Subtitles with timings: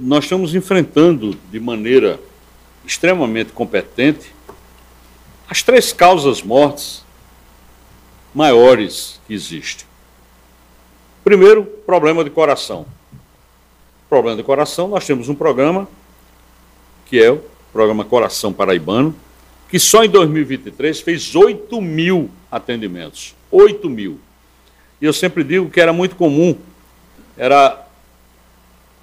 [0.00, 2.20] Nós estamos enfrentando de maneira
[2.86, 4.32] extremamente competente
[5.48, 7.04] as três causas mortes
[8.32, 9.86] maiores que existem.
[11.24, 12.86] Primeiro, problema de coração.
[14.08, 15.88] Problema de coração, nós temos um programa
[17.06, 17.42] que é o
[17.72, 19.14] programa Coração Paraibano,
[19.68, 23.34] que só em 2023 fez 8 mil atendimentos.
[23.50, 24.20] 8 mil.
[25.00, 26.56] E eu sempre digo que era muito comum,
[27.36, 27.87] era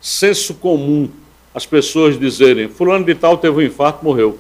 [0.05, 1.09] senso comum
[1.53, 4.38] as pessoas dizerem: Fulano de Tal teve um infarto, morreu.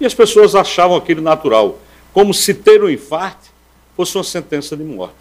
[0.00, 1.78] E as pessoas achavam aquilo natural,
[2.12, 3.48] como se ter um infarto
[3.96, 5.14] fosse uma sentença de morte.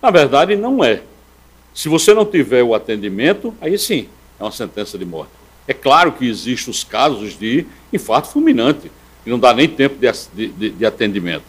[0.00, 1.02] Na verdade, não é.
[1.74, 5.32] Se você não tiver o atendimento, aí sim, é uma sentença de morte.
[5.66, 8.90] É claro que existem os casos de infarto fulminante,
[9.24, 11.44] que não dá nem tempo de, de, de atendimento.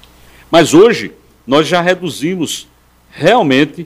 [0.49, 1.12] Mas hoje,
[1.45, 2.67] nós já reduzimos
[3.12, 3.85] realmente,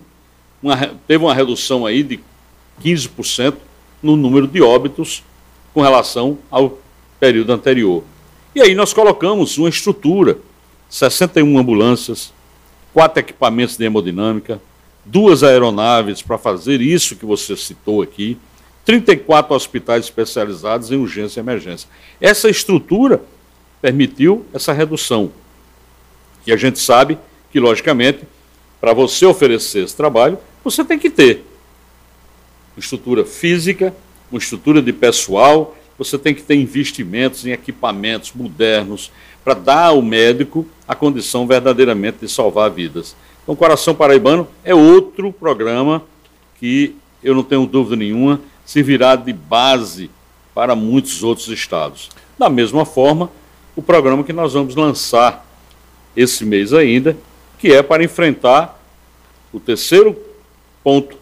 [0.61, 2.19] uma, teve uma redução aí de
[2.81, 3.55] 15%
[4.01, 5.23] no número de óbitos
[5.73, 6.77] com relação ao
[7.19, 8.03] período anterior.
[8.55, 10.37] E aí nós colocamos uma estrutura,
[10.89, 12.33] 61 ambulâncias,
[12.93, 14.61] quatro equipamentos de hemodinâmica,
[15.03, 18.37] duas aeronaves para fazer isso que você citou aqui,
[18.85, 21.89] 34 hospitais especializados em urgência e emergência.
[22.19, 23.23] Essa estrutura
[23.81, 25.31] permitiu essa redução.
[26.45, 27.17] E a gente sabe
[27.51, 28.23] que, logicamente,
[28.79, 31.45] para você oferecer esse trabalho, você tem que ter
[32.75, 33.93] uma estrutura física,
[34.31, 39.11] uma estrutura de pessoal, você tem que ter investimentos em equipamentos modernos
[39.43, 43.15] para dar ao médico a condição verdadeiramente de salvar vidas.
[43.43, 46.01] Então, Coração Paraibano é outro programa
[46.59, 50.09] que, eu não tenho dúvida nenhuma, servirá de base
[50.53, 52.09] para muitos outros estados.
[52.37, 53.29] Da mesma forma,
[53.75, 55.45] o programa que nós vamos lançar
[56.15, 57.17] esse mês ainda,
[57.59, 58.79] que é para enfrentar
[59.51, 60.15] o terceiro
[60.83, 61.17] ponto,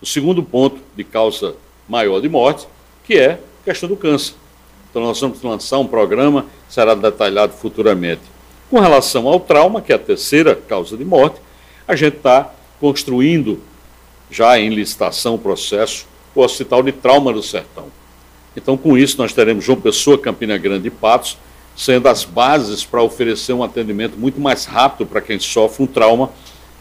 [0.00, 1.54] o segundo ponto de causa
[1.88, 2.66] maior de morte,
[3.04, 4.34] que é a questão do câncer.
[4.90, 8.22] Então nós vamos lançar um programa, será detalhado futuramente.
[8.70, 11.40] Com relação ao trauma, que é a terceira causa de morte,
[11.86, 13.60] a gente está construindo,
[14.30, 17.86] já em licitação o processo, o Hospital de Trauma do Sertão.
[18.56, 21.38] Então, com isso, nós teremos João Pessoa, Campina Grande e Patos,
[21.76, 26.30] sendo as bases para oferecer um atendimento muito mais rápido para quem sofre um trauma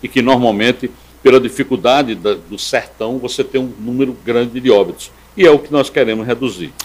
[0.01, 0.89] e que normalmente,
[1.27, 5.11] pela dificuldade da, do sertão, você tem um número grande de óbitos.
[5.35, 6.71] E é o que nós queremos reduzir.